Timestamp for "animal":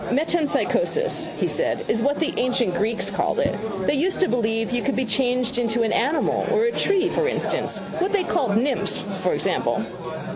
5.93-6.47